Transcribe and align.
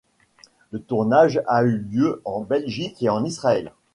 Le 0.71 0.79
tournage 0.81 1.43
a 1.45 1.61
eu 1.63 1.77
lieu 1.77 2.23
en 2.25 2.41
Belgique 2.41 3.03
et 3.03 3.09
en 3.09 3.23
Israël. 3.23 3.71